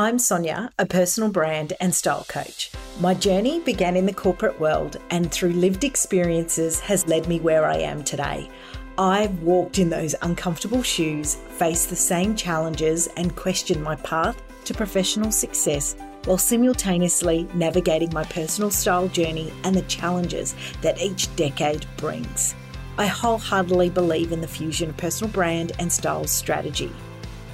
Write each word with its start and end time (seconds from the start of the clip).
I'm 0.00 0.18
Sonya, 0.18 0.70
a 0.78 0.86
personal 0.86 1.28
brand 1.28 1.74
and 1.78 1.94
style 1.94 2.24
coach. 2.26 2.70
My 3.00 3.12
journey 3.12 3.60
began 3.60 3.98
in 3.98 4.06
the 4.06 4.14
corporate 4.14 4.58
world 4.58 4.96
and 5.10 5.30
through 5.30 5.52
lived 5.52 5.84
experiences 5.84 6.80
has 6.80 7.06
led 7.06 7.28
me 7.28 7.38
where 7.38 7.66
I 7.66 7.76
am 7.76 8.02
today. 8.02 8.48
I've 8.96 9.42
walked 9.42 9.78
in 9.78 9.90
those 9.90 10.14
uncomfortable 10.22 10.82
shoes, 10.82 11.34
faced 11.50 11.90
the 11.90 11.96
same 11.96 12.34
challenges, 12.34 13.08
and 13.18 13.36
questioned 13.36 13.82
my 13.82 13.94
path 13.96 14.42
to 14.64 14.72
professional 14.72 15.30
success 15.30 15.96
while 16.24 16.38
simultaneously 16.38 17.46
navigating 17.52 18.10
my 18.14 18.24
personal 18.24 18.70
style 18.70 19.08
journey 19.08 19.52
and 19.64 19.76
the 19.76 19.82
challenges 19.82 20.54
that 20.80 20.98
each 20.98 21.28
decade 21.36 21.84
brings. 21.98 22.54
I 22.96 23.06
wholeheartedly 23.06 23.90
believe 23.90 24.32
in 24.32 24.40
the 24.40 24.48
fusion 24.48 24.88
of 24.88 24.96
personal 24.96 25.30
brand 25.30 25.72
and 25.78 25.92
style 25.92 26.26
strategy. 26.26 26.90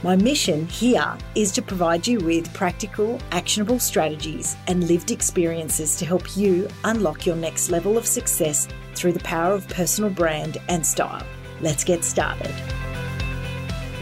My 0.02 0.14
mission 0.14 0.68
here 0.68 1.16
is 1.34 1.50
to 1.52 1.62
provide 1.62 2.06
you 2.06 2.18
with 2.20 2.52
practical, 2.52 3.18
actionable 3.32 3.78
strategies 3.78 4.54
and 4.66 4.86
lived 4.86 5.10
experiences 5.10 5.96
to 5.96 6.04
help 6.04 6.36
you 6.36 6.68
unlock 6.84 7.24
your 7.24 7.34
next 7.34 7.70
level 7.70 7.96
of 7.96 8.06
success 8.06 8.68
through 8.94 9.12
the 9.12 9.20
power 9.20 9.54
of 9.54 9.66
personal 9.68 10.10
brand 10.10 10.58
and 10.68 10.86
style. 10.86 11.26
Let's 11.62 11.82
get 11.82 12.04
started. 12.04 12.54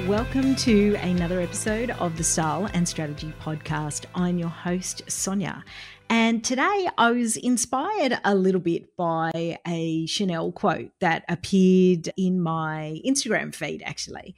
Welcome 0.09 0.57
to 0.57 0.97
another 0.97 1.41
episode 1.41 1.91
of 1.91 2.17
the 2.17 2.25
Style 2.25 2.69
and 2.75 2.89
Strategy 2.89 3.33
Podcast. 3.41 4.07
I'm 4.17 4.37
your 4.37 4.49
host, 4.49 5.03
Sonya. 5.07 5.65
And 6.11 6.45
today 6.45 6.89
I 6.99 7.13
was 7.13 7.37
inspired 7.37 8.19
a 8.25 8.35
little 8.35 8.61
bit 8.61 8.97
by 8.97 9.59
a 9.65 10.07
Chanel 10.07 10.51
quote 10.51 10.91
that 11.01 11.25
appeared 11.29 12.13
in 12.17 12.41
my 12.41 13.01
Instagram 13.07 13.55
feed, 13.55 13.83
actually. 13.87 14.35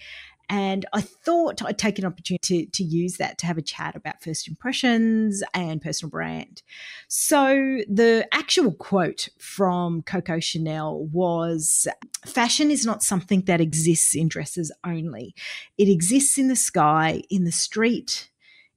And 0.49 0.87
I 0.93 1.01
thought 1.01 1.63
I'd 1.63 1.79
take 1.79 1.99
an 1.99 2.05
opportunity 2.05 2.67
to, 2.67 2.71
to 2.71 2.85
use 2.85 3.17
that 3.17 3.39
to 3.39 3.47
have 3.47 3.59
a 3.59 3.63
chat 3.63 3.97
about 3.97 4.23
first 4.23 4.47
impressions 4.47 5.43
and 5.55 5.83
personal 5.83 6.11
brand. 6.11 6.63
So, 7.09 7.81
the 7.89 8.29
actual 8.33 8.73
quote 8.73 9.29
from 9.39 10.03
Coco 10.03 10.39
Chanel 10.39 11.05
was 11.07 11.89
Fashion 12.25 12.71
is 12.71 12.87
not 12.87 13.03
something 13.03 13.43
that 13.43 13.61
exists 13.61 14.15
in 14.15 14.29
dresses 14.29 14.73
only, 14.85 15.35
it 15.79 15.89
exists 15.89 16.39
in 16.39 16.49
the 16.49 16.57
sky, 16.57 17.23
in 17.31 17.45
the 17.45 17.53
street. 17.53 18.31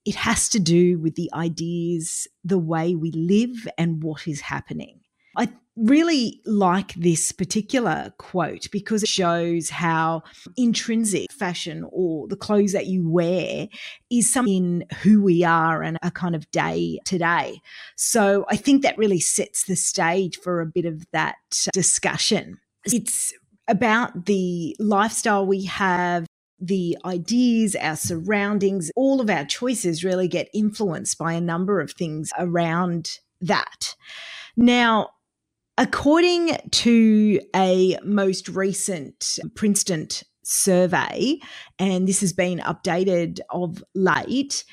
It 0.06 0.16
has 0.16 0.50
to 0.50 0.60
do 0.60 0.98
with 0.98 1.16
the 1.16 1.30
ideas, 1.34 2.28
the 2.44 2.58
way 2.58 2.96
we 2.96 3.12
live, 3.12 3.68
and 3.78 4.02
what 4.02 4.28
is 4.28 4.42
happening. 4.42 5.02
I 5.36 5.50
really 5.80 6.42
like 6.46 6.94
this 6.96 7.32
particular 7.32 8.14
quote 8.18 8.68
because 8.72 9.04
it 9.04 9.10
shows 9.10 9.70
how 9.70 10.24
intrinsic 10.58 11.32
fashion 11.32 11.86
or 11.92 12.28
the 12.28 12.36
clothes 12.36 12.74
that 12.74 12.88
you 12.88 13.10
wear 13.10 13.68
is 14.12 14.32
something 14.32 14.82
in 14.82 14.86
who 15.04 15.22
we 15.24 15.44
are 15.44 15.82
and 15.82 15.98
a 16.02 16.12
kind 16.12 16.36
of 16.36 16.50
day 16.52 17.00
to 17.06 17.18
day. 17.18 17.62
So 17.96 18.46
I 18.50 18.56
think 18.56 18.84
that 18.84 18.98
really 18.98 19.20
sets 19.20 19.64
the 19.66 19.76
stage 19.76 20.38
for 20.38 20.62
a 20.62 20.66
bit 20.66 20.86
of 20.86 21.06
that 21.12 21.36
discussion. 21.74 22.60
It's 22.86 23.34
about 23.68 24.26
the 24.26 24.76
lifestyle 24.80 25.46
we 25.46 25.66
have, 25.66 26.26
the 26.60 26.98
ideas, 27.06 27.76
our 27.76 27.96
surroundings, 27.96 28.92
all 28.96 29.22
of 29.22 29.30
our 29.30 29.46
choices 29.46 30.04
really 30.04 30.28
get 30.28 30.50
influenced 30.54 31.18
by 31.18 31.34
a 31.34 31.42
number 31.42 31.80
of 31.80 31.92
things 31.92 32.32
around 32.38 33.20
that. 33.42 33.96
Now, 34.58 35.12
According 35.80 36.58
to 36.72 37.40
a 37.56 37.98
most 38.04 38.50
recent 38.50 39.40
Princeton 39.56 40.10
survey, 40.44 41.40
and 41.80 42.06
this 42.06 42.20
has 42.20 42.34
been 42.34 42.60
updated 42.60 43.40
of 43.50 43.82
late, 43.96 44.66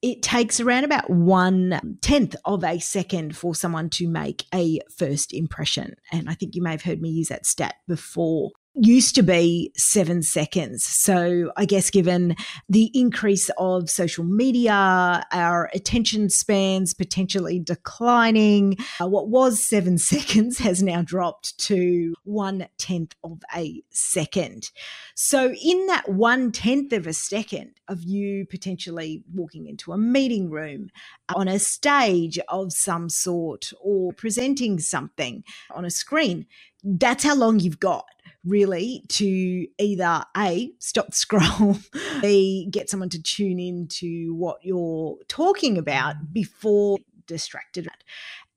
it 0.00 0.22
takes 0.22 0.60
around 0.60 0.84
about 0.84 1.10
one 1.10 1.98
tenth 2.00 2.34
of 2.46 2.64
a 2.64 2.78
second 2.78 3.36
for 3.36 3.54
someone 3.54 3.90
to 3.90 4.08
make 4.08 4.46
a 4.54 4.80
first 4.96 5.34
impression. 5.34 5.96
And 6.10 6.30
I 6.30 6.34
think 6.34 6.54
you 6.54 6.62
may 6.62 6.70
have 6.70 6.82
heard 6.82 7.02
me 7.02 7.10
use 7.10 7.28
that 7.28 7.44
stat 7.44 7.74
before 7.86 8.50
used 8.74 9.14
to 9.14 9.22
be 9.22 9.72
seven 9.76 10.22
seconds. 10.22 10.84
So 10.84 11.52
I 11.56 11.64
guess 11.64 11.90
given 11.90 12.36
the 12.68 12.90
increase 12.92 13.50
of 13.56 13.88
social 13.88 14.24
media, 14.24 15.24
our 15.30 15.70
attention 15.74 16.28
spans 16.28 16.92
potentially 16.92 17.60
declining, 17.60 18.76
uh, 19.00 19.08
what 19.08 19.28
was 19.28 19.62
seven 19.62 19.98
seconds 20.14 20.58
has 20.58 20.82
now 20.82 21.02
dropped 21.02 21.56
to 21.58 22.14
one 22.24 22.66
tenth 22.78 23.14
of 23.22 23.40
a 23.54 23.82
second. 23.90 24.70
So 25.14 25.54
in 25.62 25.86
that 25.86 26.08
one 26.08 26.50
tenth 26.50 26.92
of 26.92 27.06
a 27.06 27.12
second 27.12 27.72
of 27.88 28.02
you 28.02 28.46
potentially 28.46 29.22
walking 29.32 29.66
into 29.66 29.92
a 29.92 29.98
meeting 29.98 30.50
room 30.50 30.90
on 31.34 31.46
a 31.46 31.58
stage 31.58 32.38
of 32.48 32.72
some 32.72 33.08
sort 33.08 33.72
or 33.80 34.12
presenting 34.12 34.80
something 34.80 35.44
on 35.70 35.84
a 35.84 35.90
screen, 35.90 36.46
that's 36.82 37.24
how 37.24 37.34
long 37.34 37.60
you've 37.60 37.80
got 37.80 38.04
really 38.44 39.04
to 39.08 39.66
either 39.78 40.24
A, 40.36 40.70
stop 40.78 41.06
the 41.06 41.16
scroll, 41.16 41.78
B, 42.20 42.68
get 42.70 42.90
someone 42.90 43.08
to 43.10 43.22
tune 43.22 43.58
in 43.58 43.88
to 43.88 44.34
what 44.34 44.58
you're 44.62 45.18
talking 45.28 45.78
about 45.78 46.32
before 46.32 46.98
distracted. 47.26 47.88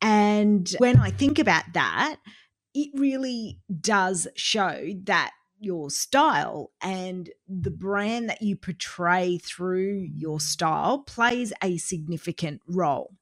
And 0.02 0.70
when 0.78 1.00
I 1.00 1.10
think 1.10 1.40
about 1.40 1.64
that, 1.74 2.18
it 2.74 2.90
really 2.94 3.60
does 3.82 4.28
show 4.36 4.90
that 5.06 5.32
your 5.60 5.90
style 5.90 6.72
and 6.82 7.30
the 7.48 7.72
brand 7.72 8.30
that 8.30 8.42
you 8.42 8.56
portray 8.56 9.40
through 9.40 10.08
your 10.14 10.40
style 10.40 11.00
plays 11.00 11.52
a 11.64 11.78
significant 11.78 12.62
role. 12.68 13.17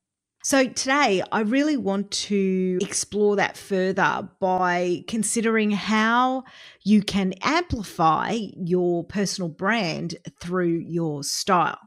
So, 0.45 0.67
today 0.67 1.23
I 1.31 1.39
really 1.39 1.75
want 1.75 2.11
to 2.11 2.77
explore 2.79 3.35
that 3.37 3.57
further 3.57 4.29
by 4.39 5.03
considering 5.07 5.71
how 5.71 6.43
you 6.83 7.01
can 7.01 7.33
amplify 7.41 8.37
your 8.55 9.03
personal 9.05 9.49
brand 9.49 10.17
through 10.39 10.83
your 10.85 11.23
style. 11.23 11.79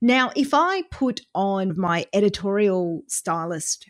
Now, 0.00 0.32
if 0.34 0.54
I 0.54 0.84
put 0.90 1.20
on 1.34 1.78
my 1.78 2.06
editorial 2.14 3.02
stylist 3.06 3.84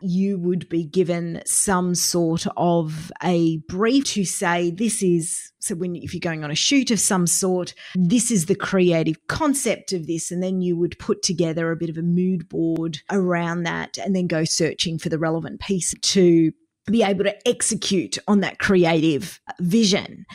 you 0.00 0.38
would 0.38 0.68
be 0.68 0.84
given 0.84 1.42
some 1.46 1.94
sort 1.94 2.46
of 2.56 3.10
a 3.22 3.58
brief 3.68 4.04
to 4.04 4.24
say 4.24 4.70
this 4.70 5.02
is 5.02 5.52
so 5.58 5.74
when 5.74 5.96
if 5.96 6.12
you're 6.12 6.20
going 6.20 6.44
on 6.44 6.50
a 6.50 6.54
shoot 6.54 6.90
of 6.90 7.00
some 7.00 7.26
sort, 7.26 7.72
this 7.94 8.30
is 8.30 8.46
the 8.46 8.54
creative 8.54 9.16
concept 9.28 9.94
of 9.94 10.06
this, 10.06 10.30
and 10.30 10.42
then 10.42 10.60
you 10.60 10.76
would 10.76 10.98
put 10.98 11.22
together 11.22 11.70
a 11.70 11.76
bit 11.76 11.88
of 11.88 11.96
a 11.96 12.02
mood 12.02 12.48
board 12.50 12.98
around 13.10 13.62
that, 13.62 13.96
and 13.96 14.14
then 14.14 14.26
go 14.26 14.44
searching 14.44 14.98
for 14.98 15.08
the 15.08 15.18
relevant 15.18 15.60
piece 15.60 15.94
to 16.02 16.52
be 16.90 17.02
able 17.02 17.24
to 17.24 17.48
execute 17.48 18.18
on 18.28 18.40
that 18.40 18.58
creative 18.58 19.40
vision. 19.58 20.26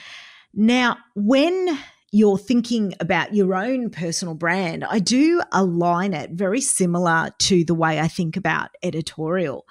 Now, 0.54 0.98
when 1.16 1.78
you're 2.12 2.38
thinking 2.38 2.94
about 3.00 3.36
your 3.36 3.56
own 3.56 3.90
personal 3.90 4.34
brand, 4.34 4.84
I 4.84 5.00
do 5.00 5.42
align 5.52 6.14
it 6.14 6.32
very 6.32 6.62
similar 6.62 7.32
to 7.40 7.64
the 7.64 7.76
way 7.76 8.00
I 8.00 8.08
think 8.08 8.36
about 8.38 8.70
editorial. 8.84 9.66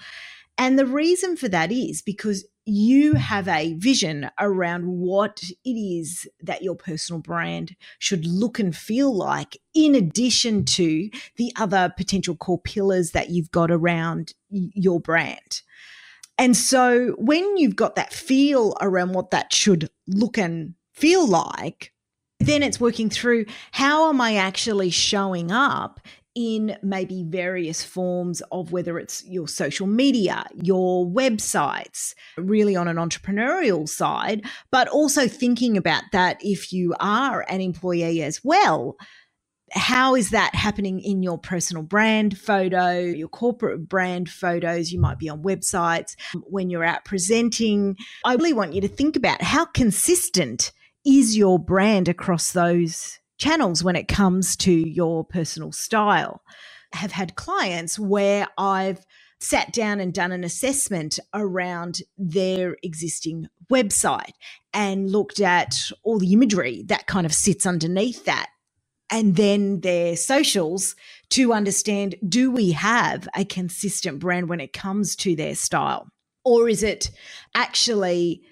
And 0.57 0.79
the 0.79 0.87
reason 0.87 1.37
for 1.37 1.49
that 1.49 1.71
is 1.71 2.03
because 2.03 2.47
you 2.65 3.15
have 3.15 3.49
a 3.49 3.73
vision 3.75 4.29
around 4.39 4.87
what 4.87 5.43
it 5.65 5.71
is 5.71 6.29
that 6.41 6.63
your 6.63 6.75
personal 6.75 7.21
brand 7.21 7.75
should 7.99 8.27
look 8.27 8.59
and 8.59 8.77
feel 8.77 9.17
like, 9.17 9.57
in 9.75 9.95
addition 9.95 10.65
to 10.65 11.09
the 11.37 11.51
other 11.57 11.93
potential 11.97 12.37
core 12.37 12.61
pillars 12.61 13.13
that 13.13 13.31
you've 13.31 13.51
got 13.51 13.71
around 13.71 14.35
your 14.51 15.01
brand. 15.01 15.63
And 16.37 16.57
so 16.57 17.15
when 17.19 17.57
you've 17.57 17.77
got 17.77 17.97
that 17.97 18.13
feel 18.13 18.77
around 18.81 19.15
what 19.15 19.31
that 19.31 19.53
should 19.53 19.89
look 20.07 20.37
and 20.37 20.75
feel 20.93 21.27
like, 21.27 21.93
then 22.41 22.63
it's 22.63 22.81
working 22.81 23.11
through 23.11 23.47
how 23.73 24.09
am 24.09 24.21
I 24.21 24.37
actually 24.37 24.91
showing 24.91 25.51
up 25.51 26.01
in 26.35 26.77
maybe 26.85 27.25
various 27.27 27.83
forms 27.83 28.43
of 28.53 28.71
whether 28.71 28.97
it's 28.97 29.25
your 29.27 29.49
social 29.49 29.89
media, 29.89 30.47
your 30.55 31.05
websites, 31.05 32.15
really 32.37 32.77
on 32.77 32.87
an 32.87 32.97
entrepreneurial 32.97 33.89
side, 33.89 34.45
but 34.71 34.87
also 34.87 35.27
thinking 35.27 35.77
about 35.77 36.05
that 36.13 36.39
if 36.41 36.73
you 36.73 36.95
are 37.01 37.45
an 37.49 37.61
employee 37.61 38.23
as 38.23 38.41
well. 38.45 38.97
How 39.73 40.15
is 40.15 40.31
that 40.31 40.55
happening 40.55 41.01
in 41.01 41.25
your 41.25 41.39
personal 41.39 41.83
brand 41.83 42.39
photo, 42.39 43.01
your 43.01 43.29
corporate 43.29 43.89
brand 43.89 44.31
photos? 44.31 44.93
You 44.93 45.01
might 45.01 45.19
be 45.19 45.29
on 45.29 45.43
websites 45.43 46.15
um, 46.35 46.45
when 46.47 46.71
you're 46.71 46.85
out 46.85 47.05
presenting. 47.05 47.97
I 48.25 48.35
really 48.37 48.53
want 48.53 48.75
you 48.75 48.81
to 48.81 48.89
think 48.89 49.17
about 49.17 49.43
how 49.43 49.67
consistent 49.67 50.73
is 51.07 51.37
your 51.37 51.59
brand 51.59 52.09
across 52.09 52.53
those 52.53 53.19
channels 53.39 53.85
when 53.85 53.97
it 53.97 54.09
comes 54.09 54.57
to 54.57 54.73
your 54.73 55.25
personal 55.25 55.73
style. 55.73 56.43
I 56.93 56.99
have 56.99 57.13
had 57.13 57.37
clients 57.37 57.99
where 57.99 58.49
I've 58.57 59.05
sat 59.41 59.73
down 59.73 60.01
and 60.01 60.13
done 60.13 60.33
an 60.33 60.43
assessment 60.43 61.19
around 61.33 62.03
their 62.17 62.77
existing 62.83 63.49
website 63.71 64.33
and 64.73 65.11
looked 65.11 65.41
at 65.41 65.75
all 66.03 66.19
the 66.19 66.33
imagery 66.33 66.83
that 66.89 67.07
kind 67.07 67.25
of 67.25 67.33
sits 67.33 67.65
underneath 67.65 68.25
that 68.25 68.49
and 69.11 69.37
then 69.37 69.81
their 69.81 70.17
socials 70.17 70.95
to 71.31 71.53
understand 71.53 72.15
do 72.29 72.51
we 72.51 72.73
have 72.73 73.29
a 73.35 73.45
consistent 73.45 74.19
brand 74.19 74.49
when 74.49 74.61
it 74.61 74.73
comes 74.73 75.17
to 75.17 75.35
their 75.35 75.55
style? 75.55 76.09
Or 76.45 76.69
is 76.69 76.83
it 76.83 77.11
actually 77.55 78.43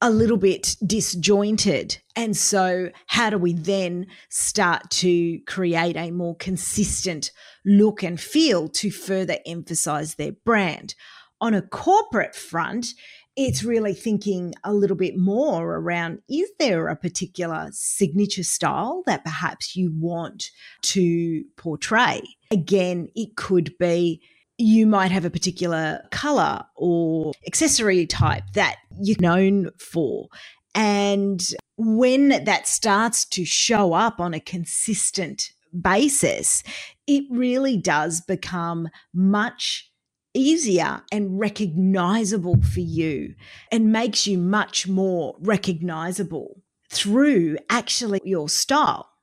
a 0.00 0.10
little 0.10 0.36
bit 0.36 0.76
disjointed? 0.84 1.98
And 2.16 2.36
so, 2.36 2.90
how 3.06 3.30
do 3.30 3.38
we 3.38 3.52
then 3.52 4.06
start 4.28 4.90
to 4.90 5.38
create 5.46 5.96
a 5.96 6.10
more 6.10 6.36
consistent 6.36 7.30
look 7.64 8.02
and 8.02 8.20
feel 8.20 8.68
to 8.68 8.90
further 8.90 9.38
emphasize 9.46 10.14
their 10.14 10.32
brand? 10.32 10.94
On 11.40 11.54
a 11.54 11.62
corporate 11.62 12.34
front, 12.34 12.88
it's 13.36 13.64
really 13.64 13.94
thinking 13.94 14.54
a 14.62 14.72
little 14.72 14.96
bit 14.96 15.16
more 15.16 15.76
around 15.76 16.20
is 16.28 16.50
there 16.58 16.88
a 16.88 16.96
particular 16.96 17.68
signature 17.72 18.44
style 18.44 19.02
that 19.06 19.24
perhaps 19.24 19.74
you 19.74 19.92
want 19.98 20.50
to 20.82 21.44
portray? 21.56 22.22
Again, 22.50 23.08
it 23.16 23.36
could 23.36 23.76
be 23.78 24.22
you 24.58 24.86
might 24.86 25.10
have 25.10 25.24
a 25.24 25.30
particular 25.30 26.02
color 26.10 26.64
or 26.76 27.32
accessory 27.46 28.06
type 28.06 28.44
that 28.54 28.76
you're 29.00 29.20
known 29.20 29.70
for. 29.78 30.28
And 30.74 31.42
when 31.76 32.44
that 32.44 32.68
starts 32.68 33.24
to 33.26 33.44
show 33.44 33.92
up 33.92 34.20
on 34.20 34.34
a 34.34 34.40
consistent 34.40 35.50
basis, 35.80 36.62
it 37.06 37.24
really 37.30 37.76
does 37.76 38.20
become 38.20 38.88
much 39.12 39.90
easier 40.34 41.02
and 41.12 41.38
recognizable 41.38 42.60
for 42.62 42.80
you 42.80 43.34
and 43.70 43.92
makes 43.92 44.26
you 44.26 44.36
much 44.36 44.88
more 44.88 45.36
recognizable 45.40 46.60
through 46.90 47.56
actually 47.70 48.20
your 48.24 48.48
style. 48.48 49.13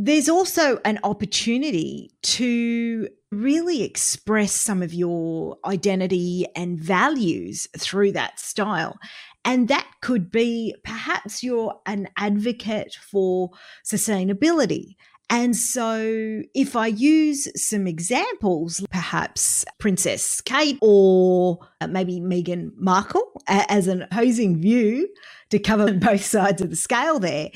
There's 0.00 0.28
also 0.28 0.78
an 0.84 1.00
opportunity 1.02 2.12
to 2.22 3.08
really 3.32 3.82
express 3.82 4.52
some 4.52 4.80
of 4.80 4.94
your 4.94 5.58
identity 5.64 6.46
and 6.54 6.78
values 6.78 7.66
through 7.76 8.12
that 8.12 8.38
style. 8.38 8.96
And 9.44 9.66
that 9.68 9.90
could 10.00 10.30
be 10.30 10.76
perhaps 10.84 11.42
you're 11.42 11.74
an 11.84 12.08
advocate 12.16 12.96
for 13.10 13.50
sustainability 13.84 14.94
and 15.30 15.54
so, 15.54 16.42
if 16.54 16.74
I 16.74 16.86
use 16.86 17.48
some 17.54 17.86
examples, 17.86 18.82
perhaps 18.90 19.64
Princess 19.78 20.40
Kate 20.40 20.78
or 20.80 21.58
uh, 21.82 21.86
maybe 21.86 22.18
Meghan 22.18 22.70
Markle 22.76 23.30
as 23.46 23.88
an 23.88 24.02
opposing 24.02 24.58
view 24.58 25.08
to 25.50 25.58
cover 25.58 25.92
both 26.00 26.24
sides 26.24 26.62
of 26.62 26.70
the 26.70 26.76
scale 26.76 27.18
there, 27.18 27.50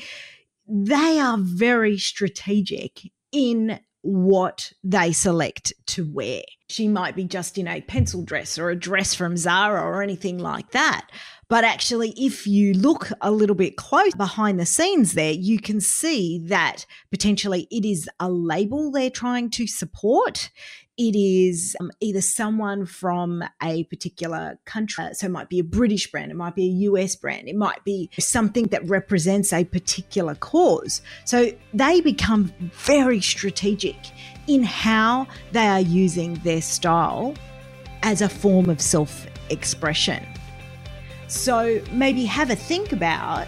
they 0.75 1.19
are 1.19 1.37
very 1.37 1.99
strategic 1.99 3.01
in 3.31 3.79
what 4.01 4.73
they 4.83 5.11
select 5.11 5.71
to 5.85 6.11
wear. 6.11 6.41
She 6.67 6.87
might 6.87 7.15
be 7.15 7.25
just 7.25 7.59
in 7.59 7.67
a 7.67 7.81
pencil 7.81 8.23
dress 8.23 8.57
or 8.57 8.71
a 8.71 8.75
dress 8.75 9.13
from 9.13 9.37
Zara 9.37 9.81
or 9.81 10.01
anything 10.01 10.39
like 10.39 10.71
that. 10.71 11.07
But 11.53 11.65
actually, 11.65 12.15
if 12.17 12.47
you 12.47 12.73
look 12.73 13.11
a 13.21 13.29
little 13.29 13.55
bit 13.55 13.77
close 13.77 14.15
behind 14.15 14.59
the 14.59 14.65
scenes 14.65 15.13
there, 15.13 15.33
you 15.33 15.59
can 15.59 15.79
see 15.79 16.39
that 16.45 16.87
potentially 17.11 17.67
it 17.69 17.85
is 17.85 18.09
a 18.19 18.27
label 18.27 18.89
they're 18.89 19.11
trying 19.11 19.51
to 19.51 19.67
support. 19.67 20.49
It 20.97 21.15
is 21.15 21.75
um, 21.79 21.91
either 21.99 22.21
someone 22.21 22.87
from 22.87 23.43
a 23.61 23.83
particular 23.83 24.57
country. 24.65 25.09
So 25.13 25.27
it 25.27 25.29
might 25.29 25.47
be 25.47 25.59
a 25.59 25.63
British 25.63 26.09
brand, 26.09 26.31
it 26.31 26.37
might 26.37 26.55
be 26.55 26.65
a 26.65 26.89
US 26.89 27.15
brand, 27.15 27.47
it 27.47 27.55
might 27.55 27.83
be 27.83 28.09
something 28.17 28.65
that 28.69 28.89
represents 28.89 29.53
a 29.53 29.63
particular 29.63 30.33
cause. 30.33 31.03
So 31.23 31.51
they 31.71 32.01
become 32.01 32.51
very 32.73 33.21
strategic 33.21 33.97
in 34.47 34.63
how 34.63 35.27
they 35.51 35.67
are 35.67 35.81
using 35.81 36.33
their 36.43 36.63
style 36.63 37.35
as 38.01 38.23
a 38.23 38.27
form 38.27 38.71
of 38.71 38.81
self 38.81 39.27
expression. 39.51 40.25
So 41.33 41.81
maybe 41.91 42.25
have 42.25 42.51
a 42.51 42.55
think 42.55 42.91
about 42.91 43.47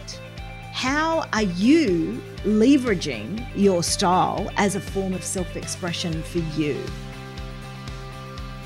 how 0.74 1.30
are 1.34 1.44
you 1.44 2.20
leveraging 2.44 3.48
your 3.56 3.84
style 3.84 4.50
as 4.58 4.76
a 4.76 4.82
form 4.82 5.14
of 5.14 5.24
self 5.24 5.56
expression 5.56 6.24
for 6.24 6.40
you? 6.60 6.82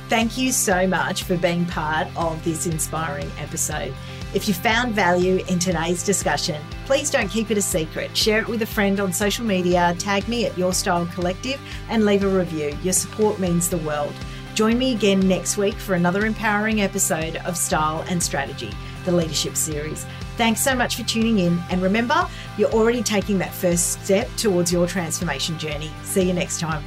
Thank 0.08 0.38
you 0.38 0.54
so 0.54 0.88
much 0.88 1.24
for 1.24 1.36
being 1.36 1.66
part 1.66 2.08
of 2.16 2.42
this 2.46 2.66
inspiring 2.66 3.30
episode. 3.38 3.94
If 4.34 4.48
you 4.48 4.54
found 4.54 4.96
value 4.96 5.44
in 5.50 5.60
today's 5.60 6.02
discussion, 6.04 6.64
please 6.86 7.12
don't 7.12 7.28
keep 7.28 7.52
it 7.52 7.58
a 7.58 7.62
secret. 7.62 8.16
Share 8.16 8.40
it 8.40 8.48
with 8.48 8.62
a 8.62 8.66
friend 8.66 9.02
on 9.02 9.12
social 9.12 9.46
media, 9.46 9.96
tag 10.00 10.30
me 10.30 10.46
at 10.46 10.58
Your 10.58 10.72
Styled 10.72 11.12
Collective, 11.12 11.60
and 11.90 12.06
leave 12.06 12.24
a 12.24 12.28
review. 12.30 12.76
Your 12.84 12.94
support 12.94 13.38
means 13.38 13.70
the 13.70 13.80
world. 13.80 14.14
Join 14.56 14.78
me 14.78 14.94
again 14.96 15.20
next 15.20 15.58
week 15.58 15.76
for 15.76 15.96
another 15.96 16.26
empowering 16.26 16.82
episode 16.82 17.36
of 17.46 17.58
Style 17.58 18.06
and 18.08 18.24
Strategy 18.24 18.72
the 19.06 19.12
Leadership 19.12 19.56
Series. 19.56 20.06
Thanks 20.38 20.62
so 20.62 20.76
much 20.76 20.96
for 20.96 21.04
tuning 21.04 21.40
in. 21.40 21.60
And 21.70 21.82
remember, 21.82 22.28
you're 22.58 22.72
already 22.72 23.04
taking 23.04 23.38
that 23.40 23.54
first 23.54 24.04
step 24.04 24.30
towards 24.38 24.72
your 24.72 24.88
transformation 24.88 25.58
journey. 25.58 25.92
See 26.04 26.24
you 26.24 26.34
next 26.34 26.60
time. 26.60 26.84